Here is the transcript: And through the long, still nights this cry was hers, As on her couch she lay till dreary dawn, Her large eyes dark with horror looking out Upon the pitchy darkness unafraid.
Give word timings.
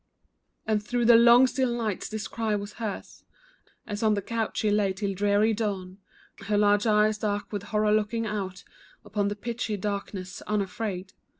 And 0.65 0.81
through 0.83 1.05
the 1.05 1.15
long, 1.15 1.45
still 1.45 1.71
nights 1.77 2.09
this 2.09 2.27
cry 2.27 2.55
was 2.55 2.73
hers, 2.81 3.23
As 3.85 4.01
on 4.01 4.15
her 4.15 4.21
couch 4.23 4.57
she 4.57 4.71
lay 4.71 4.93
till 4.93 5.13
dreary 5.13 5.53
dawn, 5.53 5.99
Her 6.47 6.57
large 6.57 6.87
eyes 6.87 7.19
dark 7.19 7.53
with 7.53 7.61
horror 7.61 7.91
looking 7.91 8.25
out 8.25 8.63
Upon 9.05 9.27
the 9.27 9.35
pitchy 9.35 9.77
darkness 9.77 10.41
unafraid. 10.47 11.13